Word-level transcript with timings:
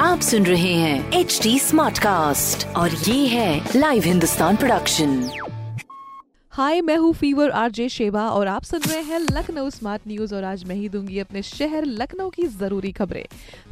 आप 0.00 0.20
सुन 0.20 0.46
रहे 0.46 0.72
हैं 0.74 1.12
एच 1.12 1.38
डी 1.42 1.58
स्मार्ट 1.58 1.98
कास्ट 1.98 2.66
और 2.76 2.90
ये 2.90 3.26
है 3.26 3.76
लाइव 3.76 4.02
हिंदुस्तान 4.02 4.56
प्रोडक्शन 4.56 5.14
हाय 6.52 6.80
मैं 6.80 6.96
हूँ 6.96 7.12
फीवर 7.14 7.50
आरजे 7.50 7.88
शेबा 7.88 8.28
और 8.30 8.46
आप 8.46 8.62
सुन 8.62 8.80
रहे 8.80 9.00
हैं 9.00 9.18
लखनऊ 9.20 9.70
स्मार्ट 9.70 10.02
न्यूज़ 10.08 10.34
और 10.34 10.44
आज 10.44 10.64
मैं 10.64 10.76
ही 10.76 10.88
दूँगी 10.88 11.18
अपने 11.18 11.42
शहर 11.42 11.84
लखनऊ 11.84 12.30
की 12.30 12.46
ज़रूरी 12.46 12.92
खबरें। 12.92 13.24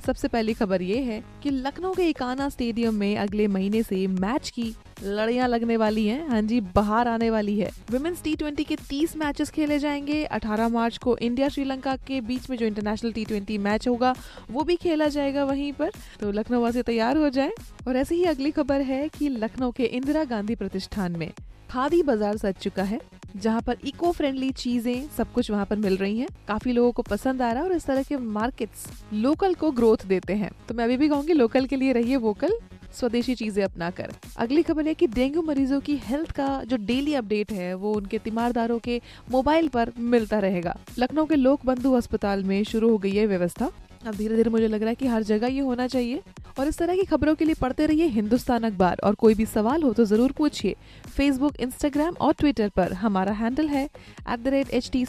सबसे 0.06 0.28
पहली 0.28 0.54
खबर 0.54 0.82
ये 0.82 0.98
है 1.02 1.22
कि 1.42 1.50
लखनऊ 1.50 1.94
के 1.94 2.08
इकाना 2.08 2.48
स्टेडियम 2.48 2.94
में 2.94 3.16
अगले 3.18 3.46
महीने 3.48 3.82
से 3.82 4.06
मैच 4.06 4.50
की 4.50 4.74
लड़ियाँ 5.02 5.48
लगने 5.48 5.76
वाली 5.76 6.06
हैं। 6.06 6.28
हाँ 6.28 6.40
जी, 6.42 6.60
बाहर 6.60 7.08
आने 7.08 7.30
वाली 7.30 7.58
है। 7.58 7.70
वुमेन्स 7.90 8.22
टी 8.22 8.34
ट्वेंटी 8.36 8.64
के 8.64 8.76
30 8.88 9.16
मैचेस 9.16 9.50
खेले 9.50 9.78
जाएँगे। 9.78 10.22
18 10.24 10.68
मार्च 10.68 10.98
को 10.98 11.16
इंडिया 11.16 11.48
श्रीलंका 11.48 11.96
के 11.96 12.20
बीच 12.20 12.48
में 12.50 12.56
जो 12.56 12.66
इंटरनेशनल 12.66 13.12
टी 13.12 13.24
ट्वेंटी 13.24 13.58
मैच 13.58 13.88
होगा, 13.88 14.14
वो 14.50 14.64
भी 14.64 14.76
खेला 14.76 15.08
जाएगा 15.08 15.44
वहीं 15.44 15.72
पर। 15.72 15.90
तो 16.20 16.30
लखनऊ 16.32 16.60
वासी 16.60 16.82
तैयार 16.82 17.16
हो 17.16 17.28
जाए। 17.28 17.52
और 17.88 17.96
ऐसे 17.96 18.14
ही 18.14 18.24
अगली 18.24 18.50
खबर 18.50 18.80
है 18.82 19.08
कि 19.08 19.28
लखनऊ 19.28 19.70
के 19.70 19.84
इंदिरा 19.84 20.24
गांधी 20.24 20.54
प्रतिष्ठान 20.54 21.16
में 21.16 21.30
खादी 21.70 22.02
बाज़ार 22.02 22.36
सज 22.36 22.54
चुका 22.54 22.82
है, 22.82 23.00
जहाँ 23.36 23.60
पर 23.60 23.76
इको 23.84 24.10
फ्रेंडली 24.12 24.50
चीज़ें 24.52 25.08
सब 25.16 25.32
कुछ 25.32 25.50
वहाँ 25.50 25.64
पर 25.66 25.76
मिल 25.76 25.96
रही 25.96 26.18
हैं। 26.18 26.28
काफ़ी 26.48 26.72
लोगों 26.72 26.92
को 26.92 27.02
पसंद 27.02 27.42
आ 27.42 27.50
रहा 27.52 27.62
है 27.62 27.68
और 27.68 27.74
इस 27.76 27.86
तरह 27.86 28.02
के 28.02 28.16
मार्केट्स 28.16 28.86
लोकल 29.14 29.54
को 29.54 29.70
ग्रोथ 29.70 30.06
देते 30.06 30.34
हैं। 30.34 30.50
तो 30.68 30.74
मैं 30.74 30.84
अभी 30.84 30.96
भी 30.96 31.08
कहूँगी 31.08 31.32
लोकल 31.32 31.66
के 31.66 31.76
लिए 31.76 31.92
रहिए 31.92 32.16
वोकल 32.16 32.58
स्वदेशी 32.92 33.34
चीज़ें 33.34 33.62
अपना 33.64 33.90
कर। 33.90 34.12
अगली 34.36 34.62
खबर 34.62 34.86
है 34.86 34.94
कि 34.94 35.06
डेंगू 35.06 35.42
मरीजों 35.42 35.80
की 35.80 35.96
हेल्थ 36.04 36.30
का 36.30 36.48
जो 36.64 36.76
डेली 36.76 37.14
अपडेट 37.14 37.52
है, 37.52 37.74
वो 37.74 37.92
उनके 37.94 38.18
तीमारदारों 38.18 38.78
के 38.78 39.00
मोबाइल 39.30 39.68
पर 39.68 39.92
मिलता 39.98 40.38
रहेगा। 40.38 40.76
लखनऊ 40.98 41.26
के 41.26 41.36
लोक 41.36 41.66
बंधु 41.66 41.92
अस्पताल 41.92 42.44
में 42.44 42.62
शुरू 42.64 42.90
हो 42.90 42.98
गई 42.98 43.12
है 43.12 43.26
व्यवस्था। 43.26 43.70
अब 44.06 44.14
धीरे 44.14 44.36
धीरे 44.36 44.50
मुझे 44.50 44.66
लग 44.68 44.80
रहा 44.80 44.88
है 44.88 44.94
कि 44.94 45.06
हर 45.06 45.22
जगह 45.22 45.46
ये 45.46 45.60
होना 45.60 45.86
चाहिए। 45.86 46.22
और 46.58 46.68
इस 46.68 46.78
तरह 46.78 46.96
की 46.96 47.02
खबरों 47.04 47.34
के 47.34 47.44
लिए 47.44 47.54
पढ़ते 47.54 47.86
रहिए 47.86 48.06
हिंदुस्तान 48.06 48.64
अखबार। 48.64 49.00
और 49.04 49.14
कोई 49.14 49.34
भी 49.34 49.46
सवाल 49.46 49.82
हो 49.82 49.92
तो 49.92 50.04
ज़रूर 50.04 50.32
पूछिए। 50.32 50.74
फेसबुक 51.08 51.56
इंस्टाग्राम 51.60 52.14
और 52.20 52.32
ट्विटर 52.32 52.68
पर 52.68 52.92
हमारा 52.92 53.32
हैंडल 53.32 53.68
है 53.68 53.84
at 53.84 54.38
the 54.38 54.48
rate 54.48 54.70
H 54.70 54.90
T 54.92 55.04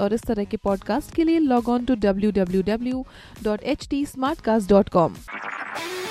और 0.00 0.14
इस 0.14 0.22
तरह 0.22 0.44
के 0.44 0.56
पॉडकास्ट 0.56 1.14
के 1.14 1.24
लिए 1.24 1.38
log 1.38 1.68
on 1.68 1.84
to 1.84 1.94
W 1.94 2.30
W 2.32 2.62
W 2.62 3.04
dot 3.42 3.62
H 3.64 3.88
T 3.90 4.04
Smartcast 4.40 4.68
dot 4.70 4.88
com 4.88 5.14